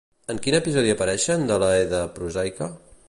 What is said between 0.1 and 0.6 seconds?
En quin